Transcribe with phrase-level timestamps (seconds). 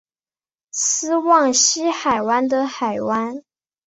[0.71, 3.43] 斯旺西海湾的海湾。